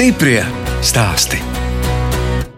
[0.00, 0.40] Stiprie
[0.80, 1.36] stāsti.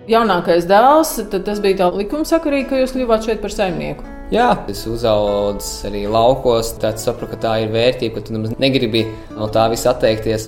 [0.07, 4.07] Jaunākais dēls, tad tas bija tā likumsakarīgi, ka jūs kļuvāt šeit par saimnieku.
[4.31, 5.59] Jā, es uzaugu
[5.89, 6.71] arī laukos.
[6.79, 9.03] Tad sapratu, ka tā ir vērtība, ka tu nemaz negribi
[9.35, 10.47] no tā visa atteikties.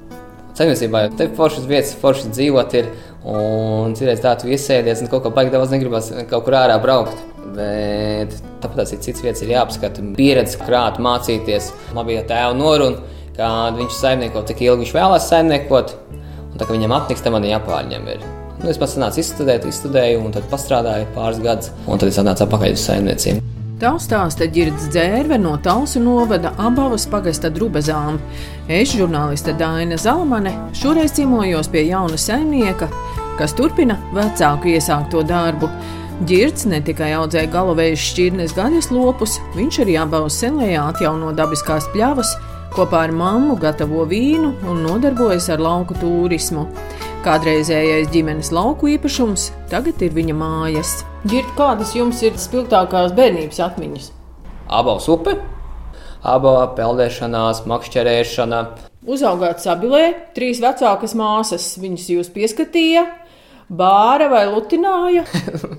[0.55, 2.95] Saimniecībā jau te foršas vietas, foršas dzīvot ir.
[3.27, 7.19] Un citreiz tā tu iesēdies un kaut kā baigi daudz negribas kaut kur ārā braukt.
[7.59, 11.73] Bet tāpat ir cits vietas, ir jāapskata, pieredze, krāt, mācīties.
[11.99, 13.03] Labi, ja tēva noruna,
[13.35, 15.99] kad viņš saimnieko, cik ilgi viņš vēlās saimniekot.
[16.55, 18.05] Un tā kā viņam apniks, tad man jāpārņem.
[18.15, 18.21] Ir.
[18.61, 22.47] Nu, es pats nācu izstudēt, izstudēju, un tad strādāju pāris gadus, un tad es atnācu
[22.47, 23.43] atpakaļ uz saimniecību.
[23.83, 28.21] Tā stāsta ģirds dzērve no Talsu novada abavas pagasta drubezām.
[28.71, 32.87] Es, žurnāliste Daina Zalamane, šoreiz ciemojos pie jauna saimnieka,
[33.37, 35.73] kas turpina vecāku iesākto darbu.
[36.31, 42.37] Girts ne tikai audzēja galovējas šķirnes gaļas lopus, viņš arī abavas senlējā atjauno dabiskās pļavas,
[42.75, 46.67] kopā ar mammu gatavo vīnu un nodarbojas ar lauku turismu.
[47.25, 50.97] Kādreizējais ģimenes lauku īpašums tagad ir viņa mājas.
[51.31, 54.11] Girta, kādas jums ir spilgtākās bērnības atmiņas?
[54.75, 55.37] Abas upe,
[56.27, 58.61] abā peldēšanās, makšķerēšana.
[59.05, 60.05] Uzaugāt sabilē,
[60.37, 63.07] trīs vecākas māsas, viņas jūs pieskatīja,
[63.69, 65.25] bāra vai lutināja?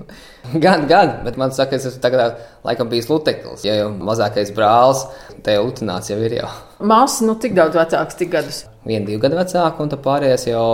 [0.64, 3.64] gan, gan, bet man saka, es esmu tagad laikam bijis luteklis.
[3.66, 5.06] Ja jau mazākais brālis,
[5.46, 6.50] te jau lutināts jau ir jau.
[6.80, 8.64] Māsas, nu cik daudz vecāks, cik gadus?
[8.86, 10.68] Vienu, divu gadu vecāku, un tā pārējais jau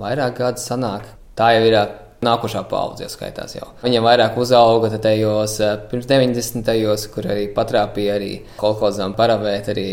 [0.00, 1.08] vairāk gadu sanāk.
[1.38, 1.78] Tā jau ir
[2.24, 3.68] nākošā paudze, jau skaitās jau.
[3.84, 5.58] Viņam vairāk uzauga tajos
[5.90, 6.64] pirms 90.
[6.66, 9.86] gados, kur arī patrāpīja arī kolkozām paravēt arī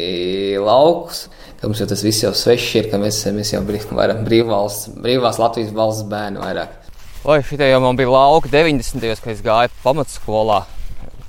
[0.61, 1.27] laukus.
[1.59, 3.61] Ka mums jau tas viss jau svešs ir, ka mēs, mēs jau
[3.93, 6.81] varam brīvvalsts, brīvās Latvijas valsts bērnu vairāk.
[7.25, 9.01] Oi, šitie jau man bija lauka 90.
[9.01, 10.59] gados, kad es gāju pamatskolā.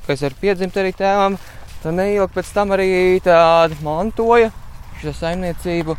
[0.07, 1.39] Kad es ar piedzimtu arī tēvam,
[1.83, 2.91] tad neilgi pēc tam arī
[3.25, 4.53] tāda mantoja
[5.01, 5.97] šo saimniecību.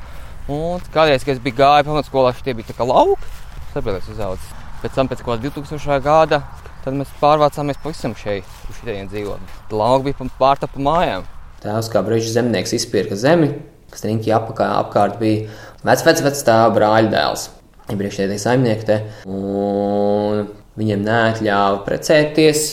[0.53, 3.35] Un kādreiz, kad es biju gājis pamatskolā, šie bija tā kā lauki,
[3.73, 4.56] sabiedrības uzaugs.
[4.77, 5.97] Pēc tam, pēc kaut kāda 2000.
[6.05, 6.41] gada,
[6.83, 9.55] tad mēs pārvācāmies pavisam šeit, uz šeit dzīvot.
[9.73, 11.25] Lauki bija pārtapa mājām.
[11.63, 13.49] Tēvs kā brīvs zemnieks izpirka zemi,
[13.89, 15.47] kas riņķī apakā, apkārt bija
[15.81, 17.47] vecs, vecs, vecs tēva brāļa dēls.
[17.87, 20.45] Viņa priekšējais saimnieks te, un
[20.77, 22.65] viņiem neatļāva precēties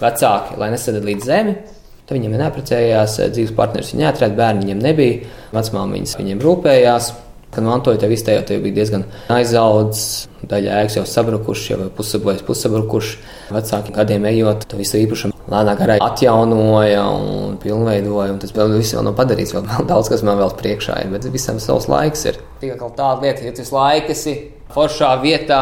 [0.00, 1.56] vecāki, lai nesadalītu zemi.
[2.02, 7.12] Tad viņiem neaprecējās, dzīves partneris viņa neatrada, bērni viņiem nebija, vecmāmiņas viņiem rūpējās.
[7.52, 9.02] Kad mantoja, tev izteikt, tev bija diezgan
[9.32, 13.18] aizaudzis, daļa ēkas jau sabrukušas, jau pusabojis, pusabrukušas.
[13.52, 18.30] Vecāki gadiem ejot, to visu īpašumu lēnāk garā atjaunoja un pilnveidoja.
[18.32, 21.12] Un tas vēl viss vēl nav padarīts, vēl, vēl daudz kas man vēl priekšā ir,
[21.12, 22.40] bet visam savs laiks ir.
[22.62, 24.36] Tikai kaut tāda lieta, ja tu visu laiku esi
[24.72, 25.60] foršā vietā,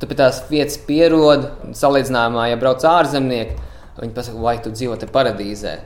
[0.00, 1.48] tu pie tās vietas pierod,
[1.78, 3.56] salīdzinājumā, ja brauc ārzemnieki,
[4.02, 5.76] viņi pasaka, vai tu dzīvo te paradīzē.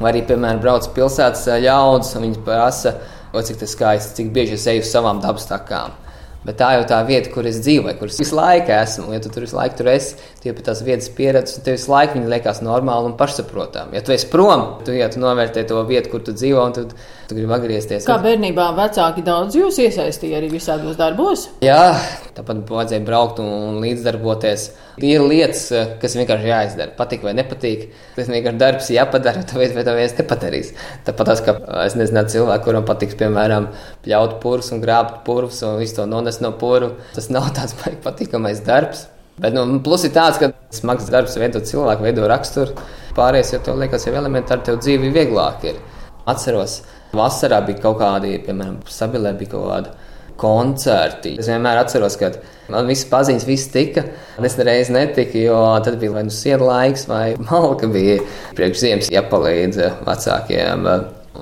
[0.00, 2.96] Vai arī, piemēram, brauc pilsētas ļaudis un viņi prasa,
[3.34, 5.94] o, cik tas skaisti, cik bieži es eju uz savām dabas takām.
[6.44, 9.06] Bet tā jau tā vieta, kur es dzīvoju, kur es visu laiku esmu.
[9.16, 11.88] Ja tu tur visu laiku tur esi, tie pie tās vietas pieredzes, un tev visu
[11.88, 13.96] laiku viņi liekas normāli un pašsaprotami.
[13.96, 16.84] Ja tu esi prom, tu, ja tu novērtē to vietu, kur tu dzīvo, un tu,
[17.30, 18.04] tu gribi atgriezties.
[18.04, 21.46] Kā bērnībā vecāki daudz jūs iesaistīja arī visādos darbos?
[21.64, 21.94] Jā,
[22.36, 24.68] tāpat vajadzēja braukt un līdzdarboties.
[25.02, 25.64] Ir lietas,
[25.98, 26.92] kas vienkārši jāizdara.
[26.94, 27.88] Patīk vai nepatīk.
[28.14, 30.70] Tas vienkārši darbs jāpadara, tāpēc vai to viens nepadarīs.
[31.08, 33.72] Tāpat tas, ka es nezinu, cilvēku, kuram patiks, piemēram,
[34.04, 36.94] pļaut purvus un grābt purvus un visu to nonest no purvu.
[37.14, 39.08] Tas nav tāds patīkamais darbs.
[39.40, 42.76] Bet nu, plus ir tāds, ka smags darbs veido cilvēku, veido raksturu.
[43.16, 45.80] Pārējais jau tev liekas, jau elementāri tev dzīve vieglāk ir.
[46.30, 46.80] Atceros,
[47.14, 49.94] vasarā bija kaut kādi, piemēram, sabilē bija kaut kādi
[50.40, 51.34] koncerti.
[51.38, 52.30] Es vienmēr atceros, ka
[52.72, 54.06] man visas paziņas, viss tika.
[54.42, 58.20] Es nereiz netiku, jo tad bija vai nu siedu laiks, vai malka bija
[58.58, 60.88] priekš ziemas jāpalīdz vecākiem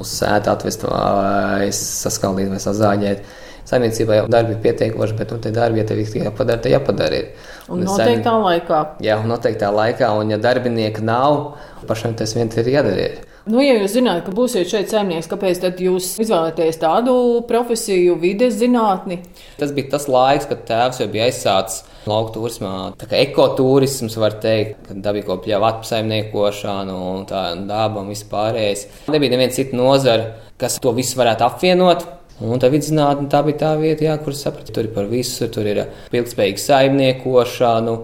[0.01, 3.25] uz sētu atvest vai saskaldīt vai sazāģēt.
[3.69, 7.21] Saimniecībā jau darbi ir pietiekoši, bet nu, tie darbi, ja tev ir jāpadara, tad jāpadara.
[7.23, 7.51] Ir.
[7.71, 8.81] Un noteiktā laikā.
[9.05, 13.13] Jā, un noteiktā laikā, un ja darbinieka nav, pašam tas viens ir jādara.
[13.43, 17.15] Nu, ja jūs zināt, ka būsiet šeit saimnieks, kāpēc tad jūs izvēlēties tādu
[17.49, 19.19] profesiju, vides zinātni?
[19.59, 22.93] Tas bija tas laiks, kad tēvs jau bija aizsācis lauku turismā.
[23.01, 28.87] Tā kā ekotūrisms var teikt, ka dabīgo pļāvu apsaimniekošanu un tā daba un vispārējais.
[29.11, 30.33] Nebija neviena cita nozara,
[30.63, 32.07] kas to visu varētu apvienot.
[32.41, 35.47] Un tā vidzinātne tā bija tā vieta, jā, kur sapratu, tur ir par visu.
[35.53, 35.85] Tur ir
[36.15, 37.99] ilgspējīga saimniekošana,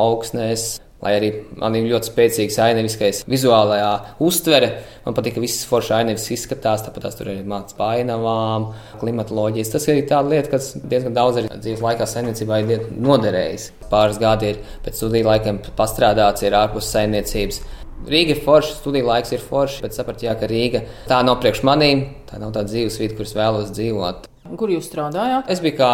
[0.00, 0.70] augsnēs,
[1.00, 4.68] Lai arī man ir ļoti spēcīgs aineviskais vizuālajā uztvere,
[5.06, 8.66] man patīk, ka visas foršas ainevis izskatās, tāpat tās tur arī mācās painavām,
[9.00, 9.72] klimatoloģijas.
[9.72, 13.70] Tas ir tāda lieta, kas diezgan daudz arī dzīves laikā saimniecībā ir noderējis.
[13.88, 17.62] Pāris gadi ir pēc studiju laikiem pastrādāts, ir ārpus saimniecības.
[18.08, 21.60] Rīga ir forša, studiju laiks ir foršs, bet sapratu, jā, ka Rīga tā nav priekš
[21.68, 24.28] manīm, tā nav tā dzīves vieta, kuras vēlos dzīvot.
[24.56, 25.50] Kur jūs strādājāt?
[25.52, 25.90] Es biju kā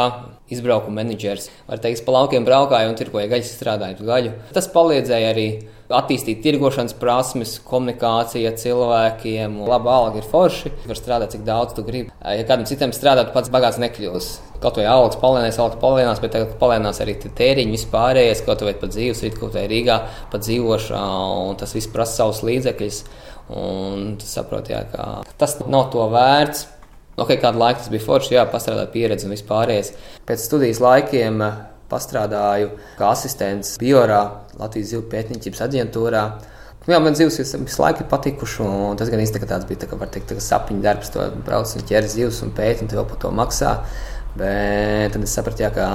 [0.53, 1.49] izbraukuma menedžers.
[1.67, 4.35] Var teikt, pa laukiem braukāju un tirgoju gaļas, strādāju gaļu.
[4.55, 5.49] Tas palīdzēja arī
[5.93, 9.61] attīstīt tirgošanas prasmes, komunikācija cilvēkiem.
[9.69, 10.73] Laba alga ir forši.
[10.87, 12.11] Var strādāt, cik daudz tu gribi.
[12.23, 14.31] Ja kādam citam strādāt, pats bagāts nekļūs.
[14.63, 18.95] Kaut vai algas palēnās, algas palēnās, bet tagad palēnās arī tēriņi vispārējais, kaut vai pat
[18.95, 19.99] dzīves vidu, kaut vai Rīgā,
[20.33, 21.03] pat dzīvošana,
[21.51, 23.03] un tas viss prasa savus līdzekļus.
[23.57, 26.65] Un tu saproti, jā, ka tas nav to vērts.
[27.17, 29.95] Ok, kādu laiku tas bija forši, jā, pastrādāt pieredzi un vispārējais.
[30.29, 34.21] Pēc studijas laikiem eh, pastrādāju kā asistents Biorā,
[34.61, 36.27] Latvijas zivju pētniecības aģentūrā.
[36.87, 39.97] Jā, man zivs visu laiku ir patikuši, un tas gan īstenībā tāds bija, tā, kā
[39.99, 43.33] var teikt, sapņu darbs, to brauc un ķer zivs un pēt, un tev par to
[43.35, 43.73] maksā.
[44.37, 45.89] Bet tad es sapratu, jā, ka,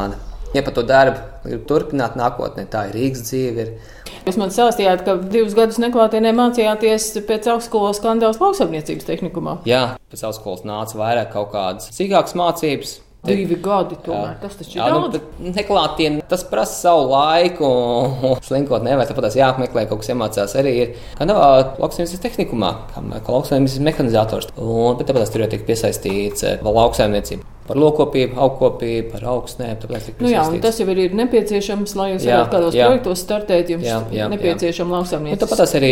[0.56, 3.65] ja par to darbu gribu turpināt nākotnē, tā ir Rīgas dzīve.
[3.65, 4.18] Ir.
[4.27, 9.62] Jūs man stāstījāt, ka divus gadus neklātienē mācījāties pēc augstskolas skandāls lauksaimniecības tehnikumā.
[9.69, 13.00] Jā, pēc augstskolas nāca vairāk kaut kādas sīkākas mācības.
[13.21, 15.19] Divi gadi, tomēr tas taču ir daudz.
[15.38, 17.69] Nu, neklātienē tas prasa savu laiku,
[18.48, 20.98] slinkot nevar, tāpat jāapmeklē, kaut kas iemācās arī ir.
[21.19, 21.42] Kā nav
[21.83, 24.51] lauksaimniecības tehnikumā, kā lauksaimniecības mehanizators.
[24.57, 29.85] Un, tāpat tas tur jau tiek piesaistīts lauksaimniecība par lokopību, augkopību, par augsnēm.
[30.19, 32.89] Nu jā, tas jau ir nepieciešams, lai jūs varētu kādos jā.
[32.89, 33.71] projektos startēt.
[33.71, 35.41] Jums jā, jā, nepieciešama lauksaimniecība.
[35.45, 35.91] Tāpat tas arī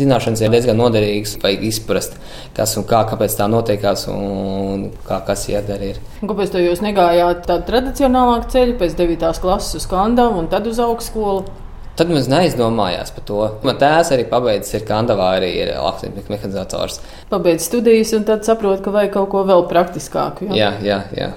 [0.00, 2.18] zināšanas ir diezgan noderīgas, vajag izprast,
[2.56, 5.94] kas un kā, kāpēc tā notiekās un kā kas jādara.
[5.94, 6.00] Ir.
[6.24, 9.28] Kāpēc jūs negājāt tādu tradicionālāku ceļu pēc 9.
[9.44, 11.62] klases uz Kandavu un tad uz augstskolu?
[11.94, 13.40] Tad mēs neizdomājām par to.
[13.62, 16.98] Man tēvs arī pabeidzis, ir Kandavā, arī ir lauksaimnieks mehanizators.
[17.30, 20.50] Pabeidz studijas, un tad saprot, ka vajag kaut ko vēl praktiskāku.
[20.50, 21.28] Jā, jā, jā.
[21.28, 21.30] jā.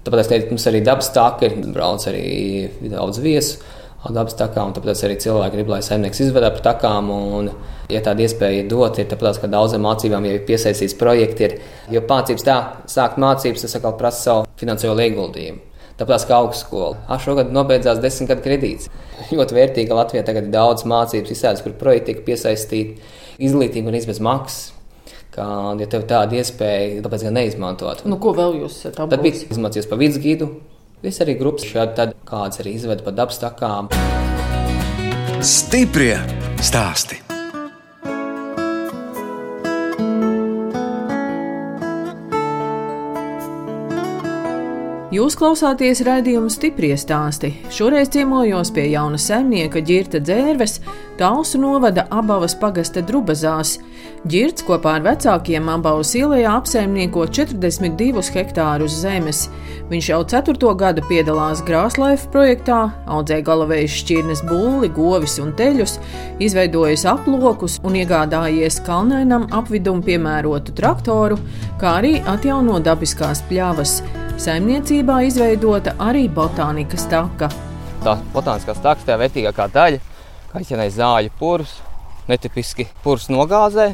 [0.00, 2.24] Tāpēc es teicu, mums arī dabas taka ir, brauc arī
[2.88, 3.60] daudz viesu.
[4.00, 7.10] Dabas takām, un tāpēc arī cilvēki grib, lai saimnieks izvedā par takām.
[7.12, 7.50] Un,
[7.92, 11.50] ja tāda iespēja dot, ir tāpēc, ka daudzām mācībām jau ir piesaistīts projekti.
[11.50, 11.58] Ir,
[11.92, 15.69] jo mācības tā, sākt mācības, tas atkal prasa savu finansiālo ieguldījumu.
[16.00, 16.96] Tāpēc kā augstskola.
[17.12, 18.88] Ah, šogad nobeidzās desmit gadu kredīts.
[19.28, 22.96] Ļoti vērtīga Latvijā tagad ir daudz mācības, izsēdes, kur projekti tiek piesaistīti.
[23.40, 24.72] Izglītība un izmēs maksas.
[25.30, 25.46] Kā,
[25.78, 28.02] ja tev tāda iespēja, tāpēc gan neizmantot.
[28.08, 29.12] Nu, ko vēl jūs esat apgūlis?
[29.14, 30.50] Tad bija izmācījies pa vidusgidu.
[31.04, 33.92] Viss arī grupas šādi, tad kāds arī izveda pa dabas takām.
[35.40, 36.16] Stiprie
[36.60, 37.29] stāsti!
[45.10, 47.48] Jūs klausāties raidījuma stipri stāstī.
[47.74, 50.76] Šoreiz ciemojos pie jauna saimnieka Girta Dzērves,
[51.18, 53.72] Talsu novada Abavas pagasta Drubazās.
[54.30, 59.42] Girts kopā ar vecākiem Abavas ielā apsaimnieko 42 hektārus zemes.
[59.90, 60.72] Viņš jau 4.
[60.78, 62.78] gadu piedalās Grāslaifa projektā,
[63.10, 65.98] audzēja galavējas šķirnes būli, govis un teļus,
[66.38, 71.42] izveidojis aplokus un iegādājies kalnainam apvidum piemērotu traktoru,
[71.82, 73.98] kā arī atjauno dabiskās pļavas.
[74.40, 77.50] Saimniecībā izveidota arī botānikas taka.
[78.00, 79.98] Tā botāniskās takas tā vērtīgākā daļa,
[80.48, 81.74] kā izcenēja zāļu purvs,
[82.30, 83.90] netipiski purvs nogāzē.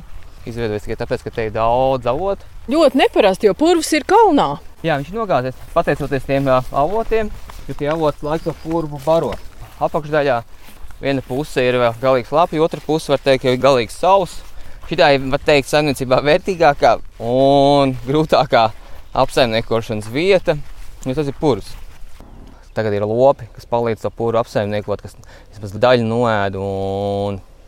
[0.46, 2.46] Izveidojas tikai tāpēc, ka te ir daudz avotu.
[2.70, 4.46] Ļoti neparasti, jo purvs ir kalnā.
[4.86, 7.34] Jā, viņš ir nogāzies pateicoties tiem avotiem,
[7.67, 9.34] jo tie avoti laiku purvu baro.
[9.82, 10.41] Apakšdaļā
[11.03, 14.46] viena puse ir vēl galīgi slapja, otra puse var teikt, jau ir galīgi sausa.
[14.86, 16.98] Šī ir, var teikt, saimniecībā vērtīgākā
[17.34, 18.69] un grūtākā
[19.23, 20.56] apsaimniekošanas vieta,
[21.05, 21.73] jo tas ir purvs.
[22.77, 25.17] Tagad ir lopi, kas palīdz to pūru apsaimniekot, kas
[25.55, 26.58] vismaz daļu noēd.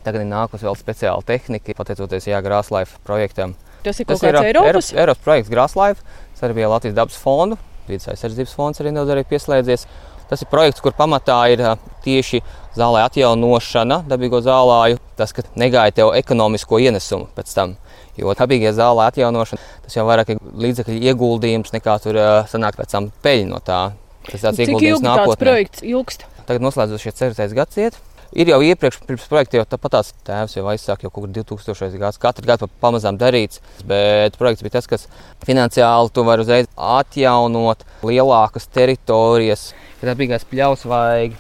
[0.05, 3.57] Tagad ir nākusi vēl speciāla tehnika, pateicoties Grāslaifa projektam.
[3.85, 4.69] Tas ir tas ir Eiropas?
[4.69, 6.05] Eiropas, Eiropas projekts Grāslaifa.
[6.35, 7.59] Tas arī bija Latvijas dabas fondu.
[7.89, 9.87] Vides aizsardzības fonds arī nedaudz arī pieslēdzies.
[10.29, 11.63] Tas ir projekts, kur pamatā ir
[12.05, 12.43] tieši
[12.77, 15.01] zālē atjaunošana, dabīgo zālāju.
[15.17, 17.79] Tas, ka negāja tev ekonomisko ienesumu pēc tam.
[18.19, 22.97] Jo dabīgie zāle atjaunošana, tas jau vairāk ir līdzekļu ieguldījums nekā tur uh, sanāk pēc
[22.97, 23.81] tam peļņa no tā.
[24.29, 25.41] Tas tāds Cik ieguldījums nākotnē.
[25.45, 26.27] projekts ilgst?
[26.49, 27.99] Tagad noslēdzošie ceturtais gads iet.
[28.37, 31.97] Ir jau iepriekš, pirms projekta jau tāpat tās tēvs jau aizsāka jau kaut kur 2000.
[31.97, 32.21] gads.
[32.21, 35.07] Katru gadu pamazām darīts, bet projekts bija tas, kas
[35.47, 39.71] finansiāli tu vari uzreiz atjaunot lielākas teritorijas.
[40.03, 41.39] Kad dabīgās pļaus vajag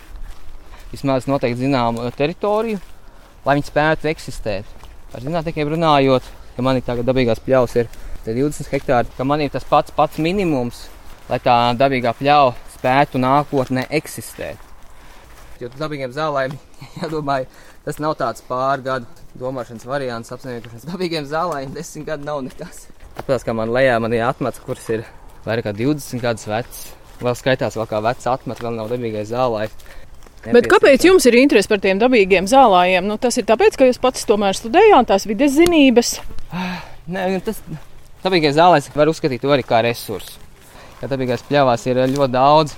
[0.94, 2.80] vismaz noteikti zināmu teritoriju,
[3.44, 4.76] lai viņi spētu eksistēt.
[5.12, 6.24] Ar zinātniekiem runājot,
[6.58, 7.86] ka man ir tagad dabīgās pļaus ir
[8.26, 10.88] 20 hektāri, ka man ir tas pats, pats minimums,
[11.28, 14.58] lai tā dabīgā pļauja spētu nākotnē eksistēt.
[15.62, 16.56] Jo dabīgiem zālēm,
[17.00, 17.44] jādomā,
[17.86, 19.06] tas nav tāds pārgadu
[19.38, 20.88] domāšanas variants, apsaimniekošanas.
[20.90, 22.88] Dabīgiem zālēm desmit gadi nav nekas.
[23.20, 25.06] Tāpēc, kā man lejā, man ir atmats, kuras ir
[25.46, 26.84] vairāk kā 20 gadus vecs.
[27.22, 29.68] Vēl skaitās, vēl kā vecs atmats, vēl nav dabīgai zālē.
[30.46, 33.06] Bet kāpēc jums ir interese par tiem dabīgiem zālājiem?
[33.08, 36.18] Nu, tas ir tāpēc, ka jūs pats tomēr studējāt tās vides zinības.
[37.12, 37.58] Nē, nu, tas
[38.24, 40.38] dabīgais zālēs var uzskatīt arī kā resursu.
[41.02, 42.74] Ja dabīgais pļāvās ir ļoti daudz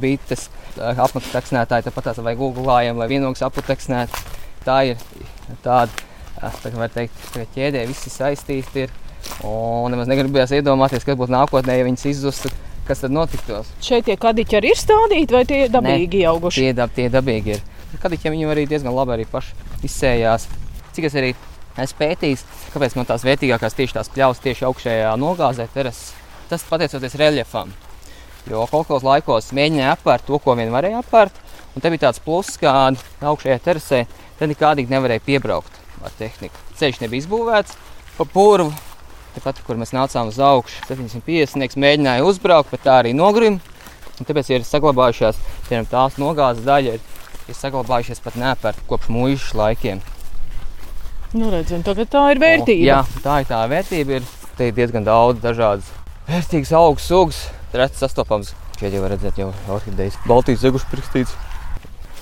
[0.00, 0.46] bites,
[0.76, 4.24] apakšteksnētāji, tāpat tās vai googlājam, lai vienīgs aputeksnētu.
[4.64, 5.00] Tā ir
[5.64, 5.90] tāda,
[6.38, 8.86] tā kā var teikt, ka ķēdē viss ir saistīti.
[8.86, 8.98] Ir.
[9.46, 12.50] Un nemaz negribējās iedomāties, kas būtu nākotnē, ja viņas izzustu.
[12.92, 13.70] Kas tad notiktos?
[13.80, 16.60] Šeit tie kadiķi arī ir stādīti, vai tie ir dabīgi ne, auguši?
[16.60, 17.62] Tie, dab, tie dabīgi ir.
[18.02, 19.54] Kadiķiem viņi arī diezgan labi arī paši
[19.88, 20.44] izsējās.
[20.92, 21.30] Cik es arī
[21.80, 22.42] esmu pētījis,
[22.74, 26.12] kāpēc man tās vērtīgākās tieši tās pļaus tieši augšējā nogāzē terases.
[26.52, 27.72] Tas pateicoties reljefam.
[28.44, 31.40] Jo kaut kādos laikos mēģināja apērt to, ko vien varēja apērt.
[31.72, 32.92] Un te bija tāds pluss, ka
[33.24, 34.04] augšējā terasē
[34.36, 36.60] te nekādīgi nevarēja piebraukt ar tehniku.
[36.76, 37.80] Ceļš nebija izbūvēts
[38.18, 38.91] pa purvu.
[39.32, 43.60] Tepat, kur mēs nācām uz augšu, 750 mēģināja uzbraukt, bet tā arī nogrima.
[44.22, 45.38] Tāpēc ir saglabājušās
[45.72, 50.02] piemēram, tās nogāzes daļa, ir, ir saglabājušies pat nepērta kopš mūža laikiem.
[51.32, 52.82] Nu, redzam, tagad tā ir vērtība.
[52.82, 54.18] O, jā, tā ir tā vērtība.
[54.18, 54.26] Ir,
[54.58, 55.88] te ir diezgan daudz dažādas
[56.28, 58.52] vērtīgas augu sugas, reti sastopams.
[58.76, 61.32] Šeit jau var redzēt, jau orhidejas Baltijas zeguši prikstīts.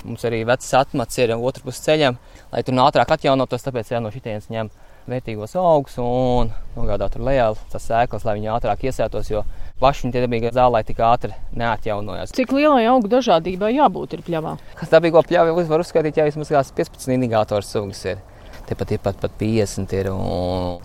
[0.06, 2.20] Mums arī vecs atmats ir otrā pusē ceļam,
[2.52, 4.70] lai tur ātrāk atjaunotos, tāpēc jā, no šitienes ņem
[5.10, 9.42] vērtīgos augus un nogādāt tur lejā tas sēklas, lai viņi ātrāk iesētos, jo
[9.82, 12.34] paši viņi dabīgā zālē tik ātri neatjaunojās.
[12.36, 14.56] Cik lielai augu dažādībai jābūt ir pļavā?
[14.78, 18.22] Kas dabīgo pļavu var uzskaitīt, ja vismaz 15 indikātoru sugas ir.
[18.70, 20.12] Tepat ir pat, pat 50 ir.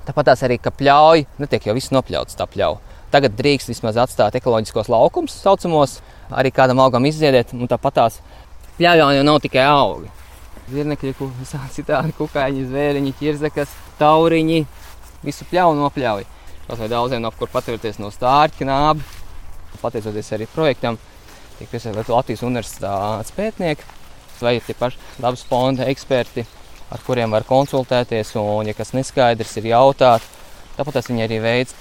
[0.08, 2.82] Tāpat tās arī, ka pļauj, netiek jau viss nopļauts tā pļauja.
[3.14, 6.00] Tagad drīkst vismaz atstāt ekoloģiskos laukumus, saucamos,
[6.34, 8.18] arī kādam augam izdziedēt, un tāpat tās
[8.80, 10.10] pļaujā jau nav tikai augi.
[10.72, 11.14] Zirnekļi,
[11.78, 14.64] citādi kukaiņi, zvēriņi, ķirzekas, tauriņi,
[15.26, 16.26] visu pļauju nopļauj.
[16.66, 19.06] Tas vai daudziem nav kur paturēties no stārķa nābi.
[19.82, 20.98] Pateicoties arī projektam,
[21.60, 23.86] tiek piesaistīti Latvijas universitātes pētnieki,
[24.40, 26.46] vai tie paši dabas fonda eksperti,
[26.90, 30.26] ar kuriem var konsultēties, un, ja kas neskaidrs, ir jautāt.
[30.76, 31.76] Tāpat viņi arī veids,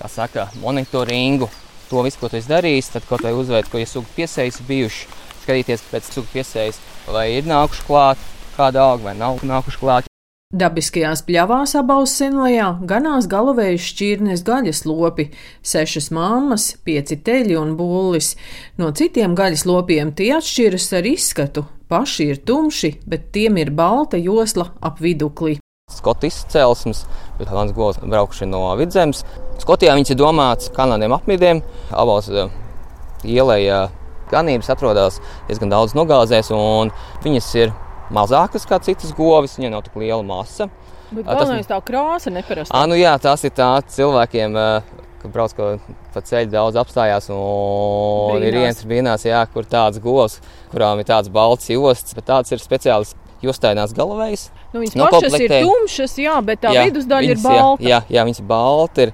[0.00, 1.48] kā saka, monitoringu.
[1.86, 5.06] To visu, ko tu esi darījis, tad kaut vai uzveikt, ko ir sugu piesējas bijuši,
[5.46, 6.82] skatīties pēc sugu piesējas
[7.14, 10.12] vai ir nākuši klāt kāda auga vai nav nākuši klāt.
[10.56, 15.26] Dabiskajās pļavās abaus senlajā ganās galovējuši šķirnes gaļas lopi,
[15.66, 18.36] sešas mammas, pieci teļi un bullis.
[18.78, 21.66] No citiem gaļas lopiem tie atšķiras ar izskatu.
[21.90, 25.58] Paši ir tumši, bet tiem ir balta josla ap vidukli.
[25.90, 27.04] Skotu izcelsmes,
[27.38, 29.26] bet Lans Govs braukši no vidzemes.
[29.62, 31.62] Skotijā viņš ir domāts kanādiem apmidiem,
[31.94, 32.50] abos uh,
[33.26, 33.84] ielējā
[34.32, 36.92] ganības atrodas diezgan daudz nogāzēs, un
[37.24, 37.74] viņas ir
[38.14, 40.70] mazākas kā citas govis, viņiem nav tik liela masa.
[41.10, 42.74] Bet galvenais tā krāsa neparasta.
[42.74, 44.56] Ah, nu jā, tas ir tā cilvēkiem,
[45.22, 48.48] ka brauc pa ceļu daudz apstājās un brīnās.
[48.48, 50.40] ir viens brīnās, jā, kur tāds govs,
[50.72, 53.14] kurām ir tāds balts josts, bet tāds ir speciāls
[53.44, 54.48] justainās galvējs.
[54.72, 57.86] Nu, viņas pašas ir tumšas, jā, bet tā jā, vidusdaļa viņas, ir balta.
[57.86, 59.06] Jā, jā, viņas ir balta.
[59.06, 59.12] Ir,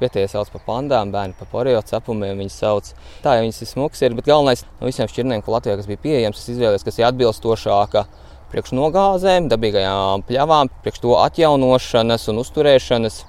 [0.00, 2.38] Vietējais sauc par pandām, bērni par poreo cepumiem.
[2.42, 2.90] Viņas sauc
[3.22, 6.40] tā, ja viņas ir smukas, ir, bet galvenais no visiem šķirnēm, ko Latvijā bija pieejams,
[6.42, 8.06] es izvēlējos, kas ir atbilstošāka
[8.54, 13.20] priekš nogāzēm, dabīgajām pļavām, priekš to atjaunošanas un uzturēšanas.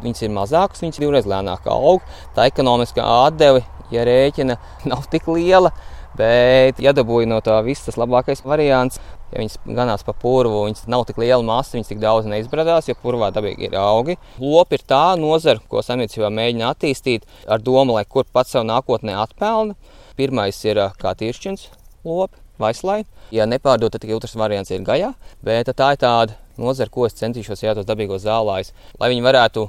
[0.00, 2.04] Viņas ir mazākas, viņas divreiz lēnāk aug.
[2.36, 3.60] Tā ekonomiskā atdeve,
[3.92, 4.56] ja rēķina,
[4.88, 5.74] nav tik liela.
[6.16, 8.98] Bet, ja dabūja no tā viss tas labākais variants,
[9.30, 12.96] ja viņas ganās pa purvu, viņas nav tik liela masa, viņas tik daudz neizbradās, jo
[13.00, 14.18] purvā dabīgi ir augi.
[14.42, 19.16] Lopi ir tā nozara, ko saimniecībā mēģina attīstīt ar domu, lai kur pats sev nākotnē
[19.22, 19.78] atpelna.
[20.18, 21.68] Pirmais ir kā tiršķins
[22.04, 22.40] lopi.
[22.60, 23.06] Vaislai.
[23.32, 27.16] Ja nepārdod, tad tikai otrs variants ir gajā, bet tā ir tāda nozara, ko es
[27.16, 29.64] centīšos iet uz dabīgos zālājus, lai viņi varētu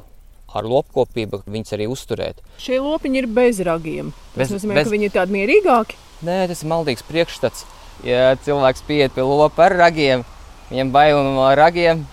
[0.52, 2.42] ar lopkopību viņus arī uzturēt.
[2.60, 4.12] Šie lopiņi ir bez ragiem.
[4.34, 4.90] Tas bez, nozīmē, bez...
[4.90, 6.00] ka viņi ir tādi mierīgāki.
[6.28, 7.64] Nē, tas ir maldīgs priekšstats.
[8.06, 10.24] Ja cilvēks pieiet pie lopa ar ragiem,
[10.72, 12.06] viņam bail no ragiem.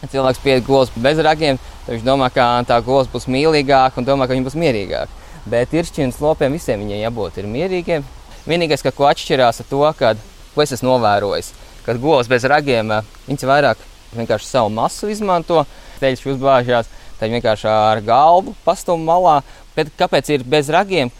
[0.00, 4.26] Cilvēks pieiet govs bez ragiem, tad viņš domā, ka tā govs būs mīlīgāka un domā,
[4.28, 5.12] ka viņa būs mierīgāka.
[5.50, 8.04] Bet ir šķirnes lopiem visiem viņiem jābūt mierīgiem.
[8.48, 10.20] Vienīgais, ka, ko atšķirās ar to, kad,
[10.54, 11.52] ko es esmu novērojis,
[11.84, 12.94] kad govs bez ragiem
[13.28, 13.80] viņš vairāk
[14.16, 15.66] vienkārši savu masu izmanto,
[16.00, 16.88] ceļš uzbāžās,
[17.20, 19.40] tad vienkārši ar galvu pastumu malā.
[19.76, 21.12] Bet kāpēc ir bez ragiem?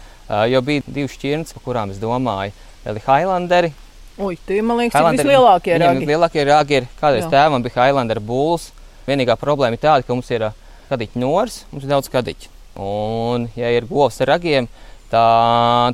[0.47, 2.53] jo bija divi šķirnes, par kurām es domāju.
[2.85, 3.73] Vēl ir Highlanderi.
[4.19, 6.07] Ui, tie man liekas, ir vislielākie ragi.
[6.09, 8.71] Lielākie ragi ir, kādreiz tēvam bija Highlander bulls.
[9.07, 10.49] Vienīgā problēma ir tāda, ka mums ir
[10.89, 12.51] kadiķu nors, mums ir daudz kadiķu.
[12.81, 14.67] Un, ja ir govs ar ragiem,
[15.11, 15.23] tā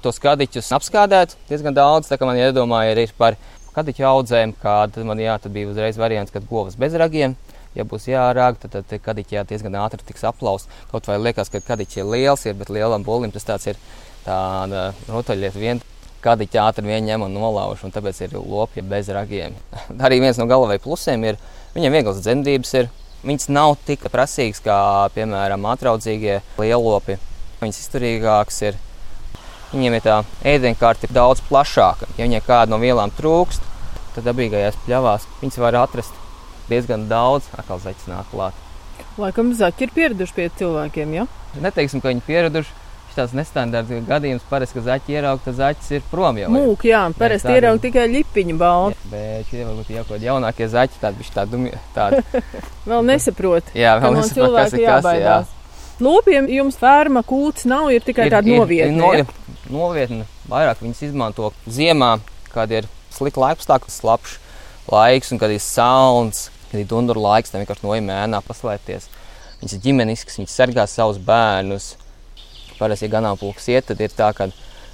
[0.04, 2.10] tos kadiķus apskādēt diezgan daudz.
[2.10, 3.38] Tā kā man iedomāja arī par
[3.78, 7.38] kadiķu audzēm, kāda man jā, tad bija uzreiz variants, kad govs bez ragiem
[7.78, 10.70] ja būs jārāga, tad, tad kadiķi jā, diezgan ātri tiks aplausts.
[10.92, 13.80] Kaut vai liekas, ka kadiķis ir liels, ir, bet lielam bulim tas tāds ir
[14.26, 15.84] tāda rotaļlieta vien.
[16.24, 19.56] Kādi ķēpuri vien ņem un nolauž, un tāpēc ir lopi bez ragiem.
[20.06, 21.38] Arī viens no galvenajiem plusiem ir,
[21.76, 22.90] viņiem vieglas dzemdības ir.
[23.28, 24.78] Viņas nav tik prasīgas kā,
[25.16, 27.18] piemēram, atraudzīgie lielopi.
[27.62, 28.78] Viņas izturīgākas ir.
[29.72, 32.08] Viņiem ir tā ēdienkarte daudz plašāka.
[32.18, 33.66] Ja viņiem kāda no vielām trūkst,
[34.16, 36.16] tad dabīgajās pļavās viņas var atrast
[36.70, 38.66] diezgan daudz, atkal zaķis nāk klāt.
[39.18, 41.26] Laikam zaķi ir pieraduši pie cilvēkiem, ja?
[41.62, 42.74] Neteiksim, ka viņi pieraduši.
[43.18, 46.52] Tāds nestandarts gadījums parasti, ka zaķi ierauga, tad zaķis ir prom jau.
[46.54, 48.94] Mūk, jā, parasti tādi- ierauga tikai lipiņu balvu.
[49.10, 52.22] Bet šie varbūt jau kaut jaunākie zaķi, tādi bišķi tādi, dumi- tādi.
[52.92, 55.38] Vēl nesaprot, Jā, vēl nesaprot, kas ir kas, jā.
[56.06, 59.00] Lopiem jums ferma kūts nav, ir tikai tāda novietne.
[59.02, 59.26] No, ja?
[59.74, 60.28] novietne.
[60.48, 62.20] Vairāk viņas izmanto ziemā,
[62.54, 64.38] kad ir slikti laikapstākļi, slapjš
[64.94, 69.10] laiks un kad ir salns, kad ir dunduru laiks, tam vienkārši noja mēnā paslēpties.
[69.58, 71.96] Viņas ir ģimeniskas, viņas sargā savus bērnus.
[72.78, 74.50] Parasti, ja ganāmpulks iet, tad ir tā, ka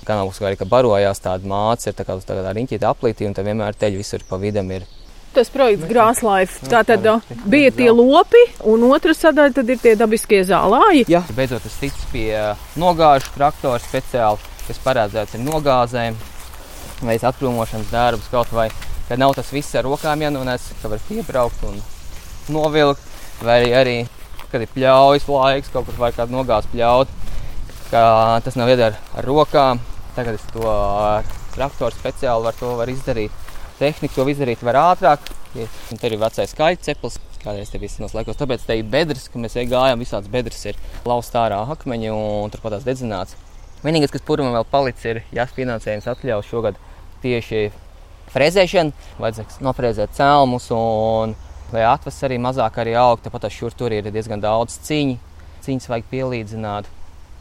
[0.08, 3.48] ganāmpulks arī ka barojās tāda māca, ir tā kā uz tāda riņķīta aplītī, un tad
[3.48, 4.88] vienmēr teļi visur pa vidam ir.
[5.34, 6.68] Tas projekts Grāslaifa.
[6.70, 11.08] Tā tad uh, bija tie lopi, un otra sadaļa tad ir tie dabiskie zālāji.
[11.10, 11.24] Jā.
[11.34, 12.28] Beidzot, tas tiks pie
[12.78, 16.20] nogāžu traktora speciāli, kas paredzēts ir nogāzēm,
[17.02, 18.68] veids atkrūmošanas darbus kaut vai,
[19.10, 21.82] kad nav tas viss ar rokām jānones, ka var piebraukt un
[22.54, 23.02] novilkt,
[23.42, 23.98] vai arī, arī
[24.54, 27.10] kad ir pļaujas laiks, kaut kur vai kādu nogāzt pļaut,
[27.94, 29.82] ka tas nav jādara ar rokām.
[30.16, 33.34] Tagad es to ar traktoru speciāli var, var izdarīt.
[33.78, 35.28] Tehniku to izdarīt var ātrāk.
[35.54, 38.40] Un te ir vecais skaļceplis, kādreiz te bija senos laikos.
[38.40, 42.80] Tāpēc te ir bedres, ka mēs gājām, visādas bedres ir lauzt ārā akmeņi un turpat
[42.80, 43.38] tās dedzināts.
[43.84, 46.82] Vienīgais, kas purvam vēl palicis, ir jāsfinansējums atļaus šogad
[47.22, 47.68] tieši
[48.34, 49.06] frezēšana.
[49.22, 51.38] Vajadzēs nofrezēt celmus un
[51.76, 53.22] lai atvas arī mazāk arī aug.
[53.22, 55.22] Tāpat šur tur ir diezgan daudz cīņu.
[55.68, 56.90] Cīņas vajag pielīdzināt.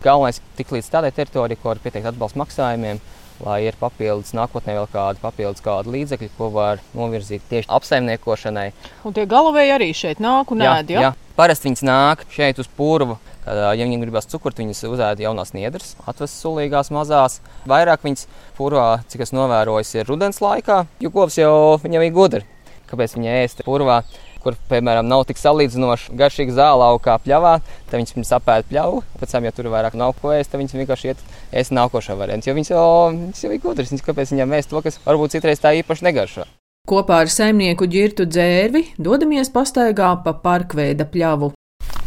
[0.02, 2.98] Galvenais tik līdz tādai teritorijai, ko var pieteikt atbalsta maksājumiem,
[3.46, 8.68] lai ir papildus nākotnē vēl kādi papildus kādi līdzekļi, ko var novirzīt tieši apsaimniekošanai.
[9.06, 10.90] Un tie galavēji arī šeit nāk un ēd.
[10.94, 11.04] Ja?
[11.06, 11.12] jā.
[11.38, 13.18] Parasti viņas nāk šeit uz purvu.
[13.42, 17.40] Kad, ja viņiem gribas cukurt, viņas uzēda jaunās niedras, atvestas sulīgās mazās.
[17.70, 22.44] Vairāk viņas purvā, cik es novēroju, ir rudens laikā, jo kops jau viņam ir gudri.
[22.90, 24.02] Kāpēc viņa ēst purvā,
[24.42, 27.54] kur, piemēram, nav tik salīdzinoši garšīga zāle kā pļavā,
[27.90, 30.76] tad viņas pirms apēd pļavu, pēc tam, ja tur vairāk nav ko ēst, tad viņas
[30.80, 31.22] vienkārši iet
[31.62, 32.50] ēst nākošā variantā.
[32.50, 35.62] Jo viņas jau, viņas jau ir gudras, viņas kāpēc viņam ēst to, kas varbūt citreiz
[35.62, 36.46] tā īpaši negaršo.
[36.88, 41.52] Kopā ar saimnieku ģirtu dzērvi dodamies pastaigā pa parkveida pļavu.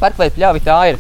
[0.01, 0.99] Parkveida pļavi tā ir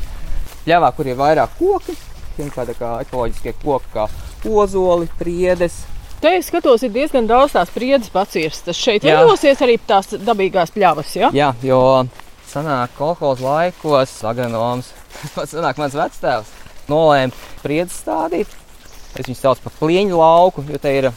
[0.63, 1.97] pļavā, kur ir vairāk koki,
[2.39, 4.07] kā ekoloģiskie koki, kā
[4.47, 5.83] ozoli, priedes.
[6.23, 8.77] Te es skatos, ir diezgan daudz tās priedes pacirstas.
[8.79, 9.19] Šeit Jā.
[9.21, 11.11] lidosies arī tās dabīgās pļavas.
[11.19, 11.31] Ja?
[11.35, 11.79] Jā, jo
[12.49, 14.93] senāk kolekcijas laikos agronoms,
[15.53, 16.53] senāk mans vectēvs,
[16.91, 18.55] nolēma priedes stādīt.
[19.15, 21.11] Es viņu saucu par plieņu lauku, jo te ir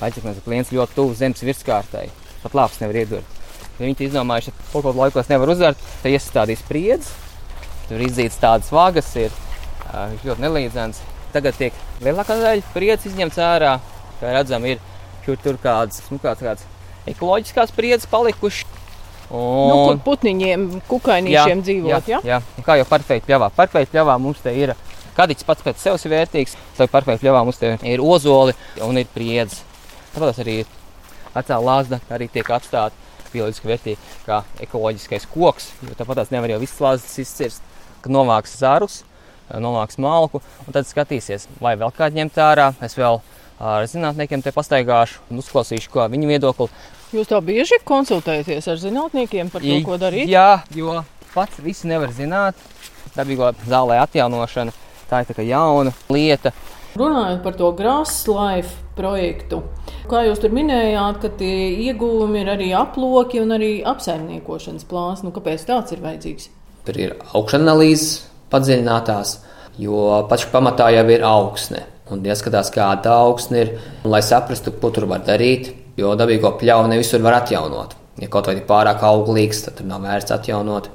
[0.00, 2.08] aizsaknes pliens ļoti tuvu zemes virskārtai.
[2.40, 3.36] Pat lāps nevar iedurt.
[3.78, 7.12] Ja viņi izdomājuši, ka kolekcijas laikos nevar uzvērt, tad iestādīs priedes.
[7.88, 9.32] Tur izdzīts tādas vagas, ir
[10.24, 11.00] ļoti nelīdzens.
[11.34, 13.78] Tagad tiek lielākā daļa priedes izņemts ārā.
[14.20, 14.82] Kā redzam, ir
[15.24, 16.66] šur tur kādas, nu, kāds, kāds
[17.10, 18.78] ekoloģiskās priedes palikušas.
[19.30, 22.08] Nu, kur putniņiem, kukainīšiem dzīvot.
[22.10, 22.40] jā, jā.
[22.58, 23.50] Un kā jau parfēta pļavā.
[23.54, 24.72] Parfēta pļavā mums te ir
[25.14, 26.56] kadiķis pats pēc sevis vērtīgs.
[26.78, 29.62] Tad parfēta pļavā mums te ir ozoli un ir priedzi.
[30.16, 30.56] Tāpēc arī
[31.36, 32.96] vecā lāzda arī tiek atstāta
[33.30, 35.70] bioloģiski vērtīga kā ekoloģiskais koks.
[35.94, 37.62] Tāpat tās nevar jau visas lāzdas izcirst,
[38.02, 39.04] kad novāks zarus,
[39.50, 42.72] novāks malku un tad skatīsies, vai vēl kādu ņemt ārā.
[42.82, 43.20] Es vēl
[43.60, 46.70] ar zinātniekiem te pastaigāšu un uzklausīšu, ko viņu viedokli
[47.10, 50.28] Jūs tā bieži konsultējaties ar zinātniekiem par to, ko darīt?
[50.30, 51.00] Jā, jo
[51.32, 52.58] pats visu nevar zināt.
[53.16, 54.70] Dabīgo zālē atjaunošana
[55.10, 56.52] tā ir tā kā jauna lieta.
[56.98, 59.60] Runājot par to Grāslaifa projektu,
[60.10, 65.22] kā jūs tur minējāt, ka tie ieguvumi ir arī aploki un arī apsaimniekošanas plāns.
[65.26, 66.50] Nu, kāpēc tāds ir vajadzīgs?
[66.86, 68.10] Tur ir augšanalīzes
[68.54, 69.36] padziļinātās,
[69.82, 71.88] jo pašā pamatā jau ir augsne.
[72.10, 75.72] Un jāskatās, kāda augsne ir, lai saprastu, ko tur var darīt.
[75.98, 77.96] Jo dabīgo pļauju ne visur var atjaunot.
[78.20, 80.90] Ja kaut vai ir pārāk auglīgs, tad tur nav vērts atjaunot.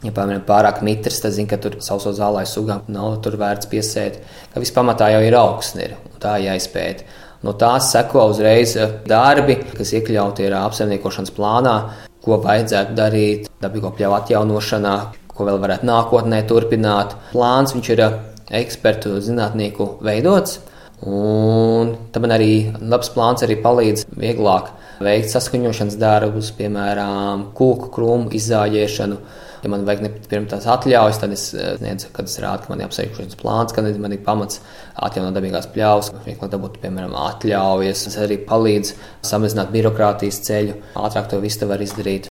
[0.00, 4.20] Ja, piemēram, pārāk mitrs, tad zina, ka tur sauso zālē sugām nav tur vērts piesēt.
[4.52, 7.04] Ka viss pamatā jau ir augsne, un tā jāizpēta.
[7.44, 8.74] No tās seko uzreiz
[9.08, 11.76] darbi, kas iekļauti ir apsaimniekošanas plānā,
[12.24, 14.96] ko vajadzētu darīt dabīgo pļauju atjaunošanā,
[15.32, 17.16] ko vēl varētu nākotnē turpināt.
[17.32, 18.04] Plāns viņš ir
[18.50, 20.58] ekspertu zinātnieku veidots.
[21.00, 24.68] Un tam arī labs plāns arī palīdz vieglāk
[25.00, 29.16] veikt saskaņošanas darbus, piemēram, kūku krūmu izzāģēšanu.
[29.60, 32.88] Ja man vajag nepirkt tās atļaujas, tad es sniedzu, kad es rādu, ka man ir
[32.88, 34.62] apsaimniekošanas plāns, kad man ir pamats
[34.96, 38.06] atjaunot dabīgās pļaus, vieglāk dabūt, piemēram, atļaujas.
[38.08, 38.94] Tas arī palīdz
[39.32, 42.28] samazināt birokrātijas ceļu, ātrāk to visu var izdarīt.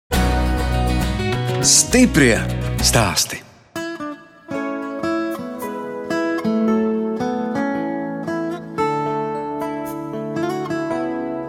[1.66, 2.38] Stiprie
[2.86, 3.42] stāsti.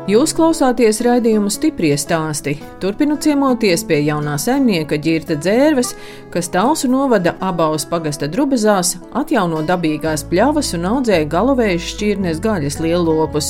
[0.06, 2.52] Jūs klausāties raidījumu stipri stāstī.
[2.78, 5.88] Turpinu ciemoties pie jaunā saimnieka ģirta dzērves,
[6.30, 13.48] kas Talsu novada abās pagasta drubezās, atjauno dabīgās pļavas un audzēja galovējušas šķirnes gaļas lielopus.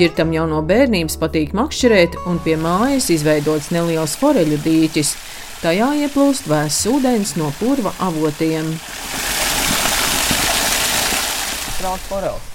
[0.00, 5.10] Ģirtam jau no bērnības patīk makšķerēt, un pie mājas izveidots neliels foreļu dīķis.
[5.60, 8.70] Tajā ieplūst vēss ūdens no purva avotiem.
[11.76, 12.48] Trauks foreles.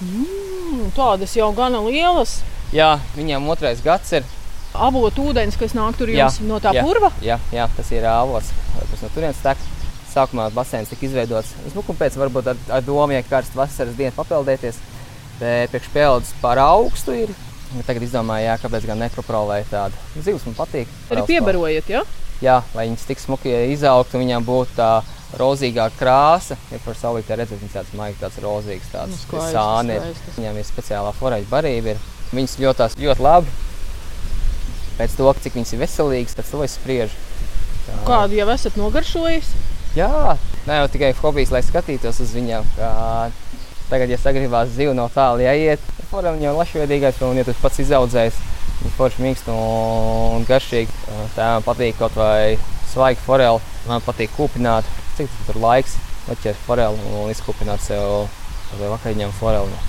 [0.00, 2.38] Mm, tādas jau gana lielas.
[2.74, 4.26] Jā, viņiem otrais gads ir.
[4.70, 6.84] Avotu ūdens, kas nāk tur Jā, jums no tā jā.
[6.86, 7.10] purva.
[7.24, 9.58] Jā, jā tas ir avots, kas no turienes tek.
[10.10, 14.78] Sākumā basēns tika izveidots zvuku pēc, varbūt ar, ar domu, ja karsts vasaras dienu papeldēties.
[15.38, 17.30] Bet priekšpēldes par augstu ir.
[17.86, 20.90] Tagad izdomāju, jā, kāpēc gan nekroprovēt tādu zivs man patīk.
[21.14, 22.02] Arī piebarojat, ja?
[22.42, 24.90] Jā, lai viņas tik smuki izaugtu, viņām būtu tā
[25.38, 26.58] rozīgā krāsa.
[26.72, 30.00] Ja par saulītē redzēt, viņas tāds maigs, tāds rozīgs, Nu, tāds skaistas, sāni.
[30.02, 30.38] skaistas.
[30.40, 31.94] Viņām ir speciālā foreļa barība.
[31.94, 32.02] Ir.
[32.30, 33.52] Viņas jūtās ļoti labi.
[35.00, 37.16] Pēc to, cik viņas ir veselīgas, tad to es spriežu.
[37.86, 37.96] Tā.
[38.06, 39.48] Kādu jau esat nogaršojis?
[39.96, 40.36] Jā,
[40.68, 42.66] ne jau tikai hobijs, lai skatītos uz viņiem.
[42.76, 42.90] Kā
[43.90, 47.82] tagad, ja sagribās zivu no tālu jāiet, tad forēm jau lašveidīgais, un ja tas pats
[47.82, 48.38] izaudzējs,
[48.84, 50.94] viņš forši mīkst un garšīgi.
[51.34, 52.54] Tā man patīk kaut vai
[52.92, 53.58] svaigi foreli,
[53.90, 54.86] man patīk kūpināt,
[55.18, 55.98] cik tur laiks,
[56.30, 58.28] atķert foreli un izkūpināt sev
[58.78, 59.86] vai vakariņām foreli.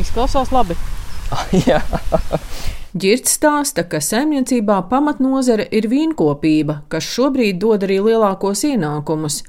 [0.00, 0.78] Izklausās labi.
[2.96, 9.42] Girts stāsta, ka saimniecībā pamatnozare ir vīnkopība, kas šobrīd dod arī lielākos ienākumus.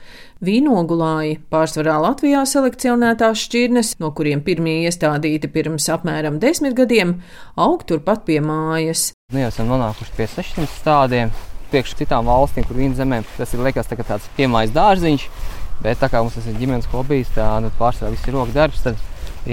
[0.44, 7.22] Vīnogulāji pārsvarā Latvijā selekcionētās šķirnes, no kuriem pirmie iestādīti pirms apmēram desmit gadiem,
[7.56, 9.14] aug turpat pie mājas.
[9.32, 11.32] Nu, jau esam nonākuši pie 600 stādiem.
[11.72, 15.30] Priekš citām valstīm, kur viņa zemēm, tas ir liekas, tā kā tāds piemājas dārziņš.
[15.86, 18.84] Bet tā kā mums tas ir ģimenes hobijs, tad nu, pārsvarā viss ir rokas darbs.
[18.84, 19.00] Tad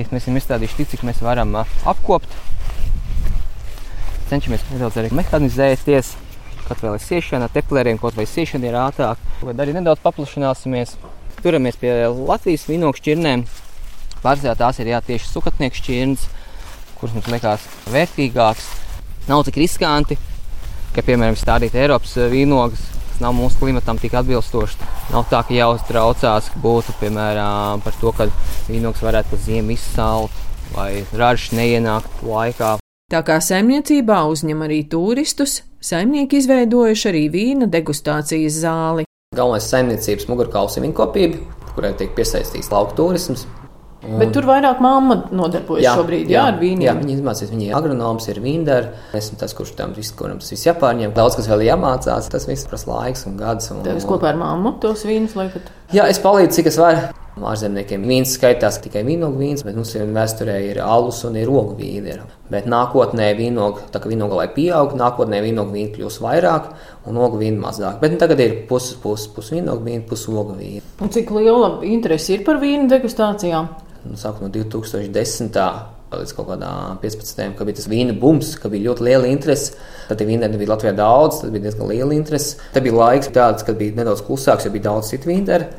[0.00, 2.30] ja mēs esam izstādījuši tik, cik mēs varam ā, apkopt.
[4.30, 6.14] Cenšamies nedaudz arī mehanizēties.
[6.64, 9.20] Kaut vai siešana, teplēriem, kaut vai siešana ir ātrāk.
[9.42, 10.96] Tad arī nedaudz paplašināsimies.
[11.44, 13.44] Turamies pie Latvijas vīnogu šķirnēm.
[14.24, 16.24] Pārsvarā tās ir jā, tieši sukatnieku šķirnes,
[16.96, 18.70] kuras mums liekas vērtīgākas.
[19.28, 20.16] Nav tik riskanti,
[20.96, 24.88] ka, piemēram, stādīt Eiropas vīnogas, nav mūsu klimatam tik atbilstoši.
[25.12, 28.28] Nav tā, ka jāuztraucās, ka būtu, piemēram, par to, ka
[28.68, 30.42] vīnogas varētu pa ziemu izsalt
[30.74, 32.76] vai ražas neienākt laikā.
[33.12, 39.04] Tā kā saimniecībā uzņem arī turistus, saimnieki izveidojuši arī vīna degustācijas zāli.
[39.36, 41.42] Galvenais saimniecības mugurkauls ir viņkopība,
[41.74, 43.44] kurai tiek piesaistīts lauku turisms.
[44.20, 46.86] Bet tur vairāk mamma nodarbojas šobrīd jā, ar vīniem.
[46.88, 48.92] Jā, viņi izmācās, viņa agronoms, ir vīndari.
[49.16, 51.14] Esmu tas, kurš tam viss, kuram tas viss jāpārņem.
[51.16, 53.72] Daudz kas vēl jāmācās, tas viss prasa laiks un gadus.
[53.74, 55.72] Un, Tev kopā ar mammu tos vīnus liekat.
[55.94, 57.12] Jā, es palīdzu, cik es varu.
[57.34, 61.74] Ārzemniekiem vīns skaitās tikai vīnogu vīns, bet mums ir vēsturē ir alus un ir ogu
[61.80, 62.14] vīni.
[62.50, 66.68] Bet nākotnē vīnogu, tā kā vīnogu lai pieaug, nākotnē vīnogu vīni kļūs vairāk
[67.10, 67.98] un ogu vīni mazāk.
[68.02, 70.84] Bet nu, tagad ir puses pus, pus vīnogu vīni, pus ogu vīni.
[71.02, 73.66] Un cik liela interese ir par vīnu degustācijām?
[74.04, 75.56] Nu, sākot no 2010.
[76.14, 77.54] līdz kaut kādām 15.
[77.58, 79.74] kad bija tas vīna bums, ka bija ļoti liela interese.
[80.08, 82.58] Tad vīna nebija Latvijā daudz, tad bija diezgan liela interese.
[82.74, 85.70] Tad bija laiks tāds, kad bija nedaudz klusāks, jo bija daudz citu vīndaru.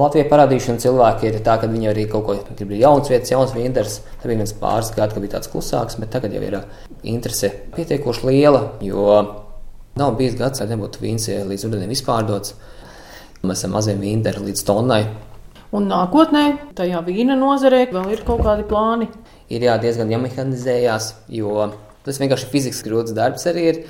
[0.00, 3.98] Latvijā parādīšana cilvēki ir tā, ka viņi arī kaut ko grib jauns vietas, jauns vīndars.
[4.22, 6.78] Tad bija viens pāris gadi, kad bija tāds klusāks, bet tagad jau ir uh,
[7.12, 9.18] interese pietiekoši liela, jo
[10.00, 12.54] nav bijis gads, kad nebūtu vīns līdz rudenim izpārdots.
[13.42, 15.02] Mēs esam mazie vīndari līdz tonnai.
[15.72, 16.44] Un nākotnē
[16.76, 19.08] tajā vīna nozarē vēl ir kaut kādi plāni.
[19.48, 21.70] ir jā, diezgan jāmehanizējās, jo
[22.04, 23.84] tas vienkārši fiziski grūts darbs arī ir.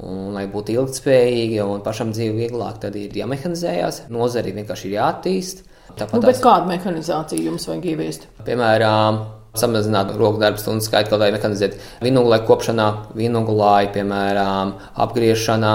[0.00, 4.06] Un, lai būtu ilgspējīgi un pašam dzīve vieglāk, tad ir jāmehanizējās.
[4.10, 5.60] Nozari vienkārši ir jāattīst.
[5.92, 8.24] Tāpat Nu, bet kādu mehanizāciju jums vajag ieviest?
[8.46, 9.20] Piemēram,
[9.60, 12.88] samazināt roku darbu stundu skaitu, kaut vai mehanizēt vīnogulai kopšanā,
[13.18, 14.72] vīnogulāju, piemēram,
[15.04, 15.74] apgriešanā,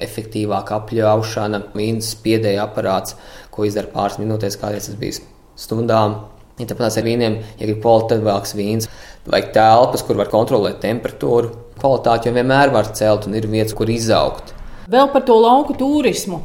[0.00, 3.16] efektīvāka apļaušana, vīnas spiedēja aparāts,
[3.52, 5.20] ko izdara pāris minūtēs, kādreiz tas bija
[5.60, 6.22] stundām.
[6.60, 8.88] Ja tāpat ar vīniem, ja grib kvalitātīvāks vīns,
[9.26, 13.90] vajag telpas, kur var kontrolēt temperatūru, kvalitāti jau vienmēr var celt un ir vietas, kur
[13.90, 14.52] izaugt.
[14.92, 16.42] Vēl par to lauku turismu.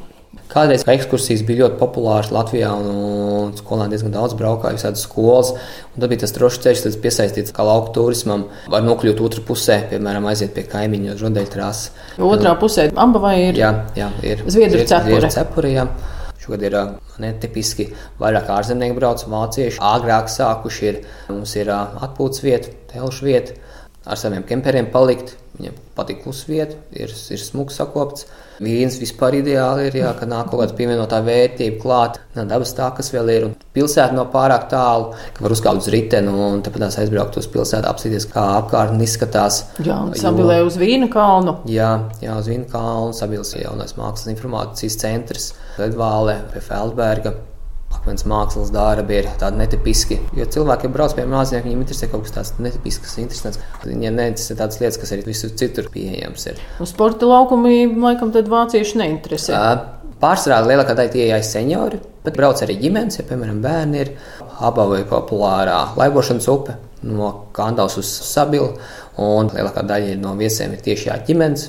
[0.48, 3.00] Kādreiz ekskursijas bija ļoti populāras Latvijā, un,
[3.50, 5.50] un skolēni diezgan daudz braukāja, visādas skolas.
[5.98, 8.46] Tad bija tas drošs ceļš, kas piesaistīts kā lauku turismam.
[8.72, 11.92] Var nokļūt otrā pusē, piemēram, aiziet pie rodeļu trases.
[12.16, 13.60] Otrā pusē aba vai ir?
[13.60, 15.18] Jā, jā ir Zviedru cepure.
[15.18, 15.88] Zviedru cepure jā.
[16.48, 16.82] Šogad ir ā,
[17.20, 17.90] netipiski
[18.22, 20.86] vairāk ārzemnieku brauc, vācieši agrāk sākuši.
[20.88, 21.00] Ir.
[21.28, 23.58] Mums ir atpūtas vieta, telšu vieta,
[24.08, 25.36] ar saviem kemperiem palikt.
[25.58, 28.30] Viņiem patīk klusa vieta, ir, ir smuks sakopts.
[28.64, 32.20] Vīns vispār ideāli ir, jā, ka nāk kaut kāda pievienotā vērtība klāt.
[32.38, 35.90] Nā, dabas tā, kas vēl ir, un pilsēta nav pārāk tālu, ka var uzkāpt uz
[35.94, 39.64] riteni un tāpēc aizbraukt uz pilsētu, apstīties, kā apkārtne izskatās.
[39.86, 41.60] Jā, un sabilē uz Vīna kalnu.
[41.70, 41.92] Jā,
[42.24, 47.38] jā uz Vīna kalnu, sabilēs jaunais mākslas informācijas centrs, Ledvāle pie Feldberga.
[48.08, 50.16] Akmens mākslas darbi ir tādi netipiski.
[50.38, 53.60] Jo cilvēki, kas brauc pie mākslinieka, viņiem interesē kaut kas tāds netipisks, interesants.
[53.84, 56.62] Viņiem neinteresē tādas lietas, kas arī visur citur pieejamas ir.
[56.80, 59.60] Uz sporta laukumi, laikam, tad vācieši neinteresē.
[59.60, 64.16] Uh, Pārsvarā lielākā daļa tie ir seniori, bet brauc arī ģimenes, ja, piemēram, bērni ir
[64.64, 66.80] abavu populārā laibošanas upe
[67.12, 68.72] no Kandavas uz Sabilu,
[69.20, 71.68] un lielākā daļa no viesiem ir tieši jā, ģimenes.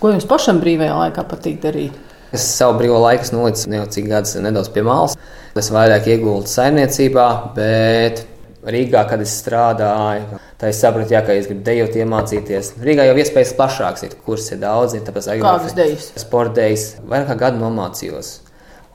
[0.00, 2.07] Ko jums pašam brīvajā laikā patīk darīt?
[2.34, 5.14] Es savu brīvo laiku nolicu jau cik gadus nedaudz pie malas.
[5.56, 8.26] Es vairāk ieguldu saimniecībā, bet
[8.68, 12.74] Rīgā, kad es strādāju, tad es sapratu, jā, ka es gribu dejot, iemācīties.
[12.84, 16.10] Rīgā jau iespējas plašāks ir, kursi ir daudz, ir tāpēc arī Kādas dejas?
[16.20, 16.90] Sporta dejas.
[17.08, 18.34] Vairāk kā gadu nomācījos.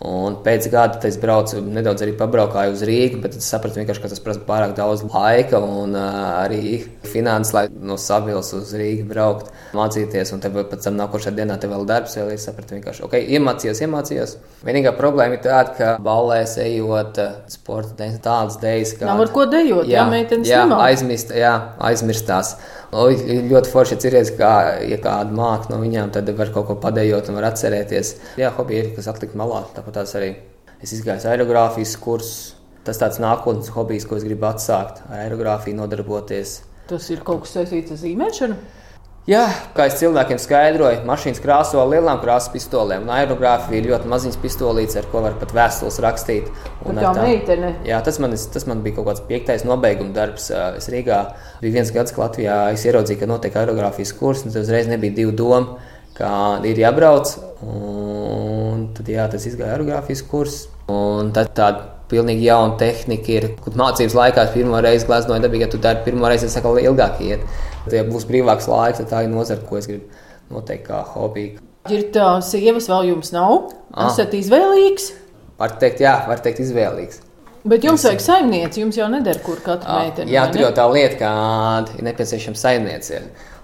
[0.04, 4.22] Un pēc gada es braucu, nedaudz arī pabraukāju uz Rīgā, bet es sapratu, ka tas
[4.22, 10.32] prasa pārāk daudz laika un uh, arī finanses, lai no Savilas uz Rīgā braukt, mācīties.
[10.36, 13.82] Un tad pēc tam nākošajā dienā te vēl darbs, vēl ir sapratu, vienkārši, ok, iemācījos,
[13.86, 14.36] iemācījos.
[14.68, 17.20] Vienīgā problēma ir tāda, ka ballēs ejot
[17.54, 19.10] sporta dēļ tādas dēļas, ka.
[19.10, 21.54] Nav ar ko dejot, jā, jā meitenes jā, aizmirst, jā,
[21.90, 22.56] aizmirstās.
[22.94, 24.56] Ļoti forši atcerēties, ka,
[24.90, 28.18] ja kāda māca no viņām, tad var kaut ko padējot un var atcerēties.
[28.42, 29.64] Jā, hobiji ir, kas atlikt malā.
[29.74, 30.36] Tāpat tās arī
[30.84, 32.52] es izgāju aerogrāfijas kursus.
[32.84, 36.58] Tas tāds nākotnes hobijs, ko es gribu atsākt, ar aerogrāfiju nodarboties.
[36.90, 38.58] Tas ir kaut kas saistīts ar zīmēšanu.
[39.24, 43.06] Jā, kā es cilvēkiem skaidroju, mašīnas krāso ar lielām krāsas pistolēm.
[43.06, 46.50] Un aerogrāfija ir ļoti maziņas pistolītes, ar ko var pat vēstules rakstīt.
[46.84, 47.70] Un tā meitene.
[47.88, 50.50] Jā, tas man, tas man bija kaut kāds piektais nobeiguma darbs.
[50.52, 51.22] Es Rīgā
[51.62, 55.16] biju viens gads, ka Latvijā es ieraudzīju, ka notiek aerogrāfijas kurs, un tas uzreiz nebija
[55.22, 55.80] divu domu,
[56.20, 56.36] kā
[56.68, 57.32] ir jābrauc.
[57.64, 60.66] Un tad jā, tas izgāja aerogrāfijas kurs.
[60.92, 65.72] Un tad tāda pilnīgi jauna tehnika ir, kur mācības laikā pirmo reizi gleznoju dabīgi, ja
[65.74, 67.44] tu dari pirmo reizi, tas atkal ilgāk iet.
[67.84, 70.08] Tad, ja būs brīvāks laiks, tad tā ir nozara, ko es gribu
[70.54, 71.60] noteikt kā hobiju.
[71.92, 73.74] Ir tā, sievas vēl jums nav?
[73.92, 74.08] Ah.
[74.08, 75.10] Esat izvēlīgs?
[75.60, 77.20] Var teikt, jā, var teikt izvēlīgs.
[77.68, 80.32] Bet jums vajag saimnieci, jums jau nedara, kur katra meitene.
[80.32, 83.22] Jā, tur jau tā lieta, ka ir nepieciešama saimniece.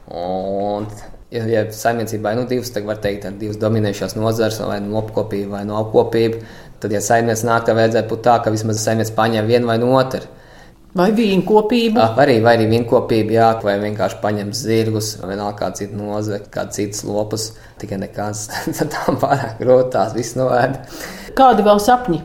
[0.08, 0.88] Un,
[1.34, 5.58] ja, ja saimniecībā ir nu, divas, tad var teikt, divas dominējošās nozares, vai nu lopkopība,
[5.58, 6.40] vai no apkopība,
[6.82, 10.28] tad, ja saimnieks nāk, tad vajadzētu būt tā, ka vismaz saimnieks paņem vienu vai otru.
[10.98, 12.02] Vai vīnkopība?
[12.02, 16.48] Ah, arī, vai arī vīnkopība, jā, vai vienkārši paņemt zirgus, vai vēl kādu citu nozari,
[16.50, 17.46] kādu citus lopus.
[17.78, 18.48] Tikai nekāds
[18.96, 20.98] tam pārāk grūti tās viss novērt.
[21.38, 22.24] Kādi vēl sapņi?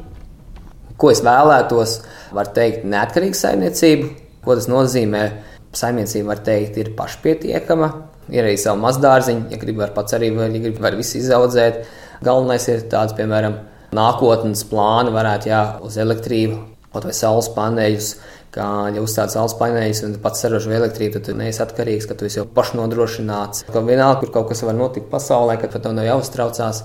[0.96, 1.98] Ko es vēlētos,
[2.32, 4.08] var teikt, neatkarīga saimniecība.
[4.46, 5.26] Ko tas nozīmē?
[5.74, 7.90] Saimniecība, var teikt, ir pašpietiekama.
[8.32, 11.82] Ir arī savu mazdārziņu, ja grib, var pats arī, ja grib, var visu izaudzēt.
[12.24, 13.58] Galvenais ir tāds, piemēram,
[13.94, 16.60] nākotnes plāni varētu, jā, uz elektrību,
[16.94, 18.14] kaut vai saules paneļus
[18.54, 22.28] ka, ja uzstāda saules paneļus un pats saražo elektrību, tad tu neesi atkarīgs, ka tu
[22.28, 23.66] esi jau pašnodrošināts.
[23.70, 26.84] Ka vienalga, kur kaut kas var notikt pasaulē, kad par to nav jāuztraucās.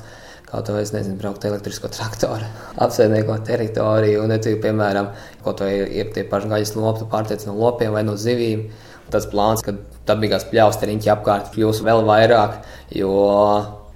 [0.50, 2.48] Kaut vai es nezinu, braukt elektrisko traktoru,
[2.86, 5.12] apsaimniekot teritoriju, un, ja, piemēram,
[5.46, 8.66] kaut vai ir tie paši gaļas lopi, pārtiec no lopiem vai no zivīm.
[9.14, 9.76] Tas plāns, ka
[10.10, 12.60] dabīgās pļausteriņķi apkārt kļūs vēl vairāk,
[12.98, 13.14] jo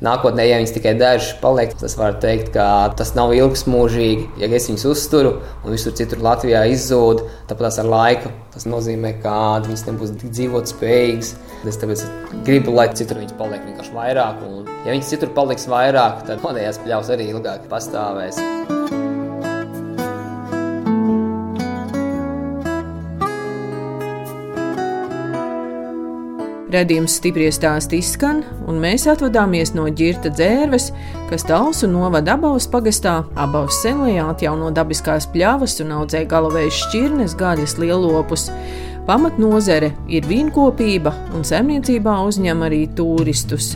[0.03, 2.65] Nākotnē, ja viņas tikai dažas paliek, tas var teikt, ka
[2.99, 4.25] tas nav ilgsmūžīgi.
[4.41, 9.35] Ja es viņus uzturu un visur citur Latvijā izzūd, tāpēc ar laiku tas nozīmē, ka
[9.63, 11.31] viņas nebūs dzīvot spējīgas.
[11.71, 12.03] Es tāpēc
[12.43, 14.43] gribu, lai citur viņas paliek vienkārši vairāk.
[14.49, 18.43] Un, ja viņas citur paliks vairāk, tad monētas pļaus arī ilgāk pastāvēs.
[26.73, 30.87] Redījums stipri stāst izskan, un mēs atvadāmies no ģirta dzērves,
[31.29, 37.77] kas Talsu novada Abavas pagastā, Abavas senlajā atjauno dabiskās pļavas un audzē galavējas šķirnes, gaļas
[37.77, 38.47] lielopus.
[39.05, 43.75] Pamatnozare ir vīnkopība, un saimniecībā uzņem arī turistus.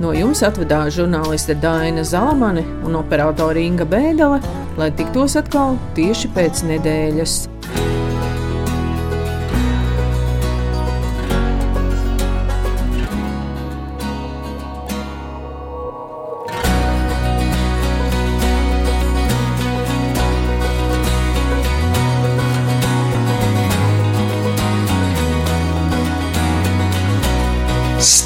[0.00, 4.40] No jums atvadās žurnāliste Dāna Zalamane un operātore Inga Bēdelē,
[4.80, 7.42] lai tiktos atkal tieši pēc nedēļas.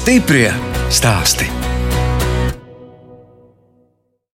[0.05, 0.53] Stiprie
[0.93, 1.64] stāsti.